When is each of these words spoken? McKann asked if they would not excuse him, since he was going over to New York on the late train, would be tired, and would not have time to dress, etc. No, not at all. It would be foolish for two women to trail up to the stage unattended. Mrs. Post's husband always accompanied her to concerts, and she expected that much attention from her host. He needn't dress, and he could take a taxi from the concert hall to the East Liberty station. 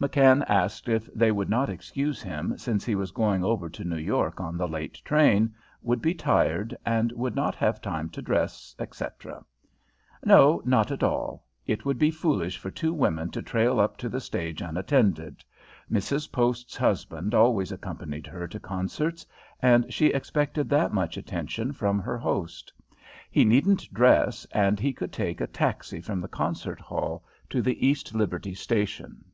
McKann 0.00 0.44
asked 0.48 0.88
if 0.88 1.12
they 1.14 1.30
would 1.32 1.48
not 1.48 1.68
excuse 1.68 2.22
him, 2.22 2.56
since 2.56 2.84
he 2.84 2.94
was 2.94 3.10
going 3.12 3.44
over 3.44 3.68
to 3.68 3.84
New 3.84 3.96
York 3.98 4.40
on 4.40 4.56
the 4.56 4.66
late 4.68 4.94
train, 5.04 5.54
would 5.82 6.00
be 6.02 6.14
tired, 6.14 6.76
and 6.84 7.12
would 7.12 7.34
not 7.36 7.54
have 7.56 7.80
time 7.80 8.08
to 8.10 8.22
dress, 8.22 8.74
etc. 8.80 9.44
No, 10.24 10.62
not 10.64 10.90
at 10.90 11.02
all. 11.02 11.44
It 11.66 11.84
would 11.84 11.98
be 11.98 12.10
foolish 12.12 12.58
for 12.58 12.70
two 12.70 12.92
women 12.92 13.30
to 13.30 13.42
trail 13.42 13.78
up 13.80 13.96
to 13.98 14.08
the 14.08 14.20
stage 14.20 14.60
unattended. 14.60 15.44
Mrs. 15.90 16.30
Post's 16.30 16.76
husband 16.76 17.32
always 17.34 17.70
accompanied 17.72 18.26
her 18.26 18.46
to 18.48 18.60
concerts, 18.60 19.26
and 19.60 19.92
she 19.92 20.06
expected 20.08 20.68
that 20.70 20.92
much 20.92 21.16
attention 21.16 21.72
from 21.72 21.98
her 22.00 22.18
host. 22.18 22.72
He 23.30 23.44
needn't 23.44 23.92
dress, 23.92 24.44
and 24.52 24.78
he 24.78 24.92
could 24.92 25.12
take 25.12 25.40
a 25.40 25.46
taxi 25.48 26.00
from 26.00 26.20
the 26.20 26.28
concert 26.28 26.80
hall 26.80 27.24
to 27.50 27.62
the 27.62 27.84
East 27.86 28.14
Liberty 28.14 28.54
station. 28.54 29.24